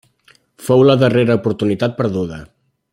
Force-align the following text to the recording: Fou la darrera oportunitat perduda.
Fou 0.69 0.81
la 0.87 0.95
darrera 1.03 1.37
oportunitat 1.41 1.97
perduda. 2.03 2.45